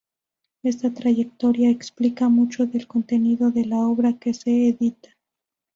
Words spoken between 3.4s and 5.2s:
de la obra que se edita.